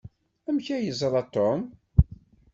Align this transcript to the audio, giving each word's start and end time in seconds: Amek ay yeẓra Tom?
Amek 0.47 0.67
ay 0.75 0.83
yeẓra 0.85 1.21
Tom? 1.33 1.61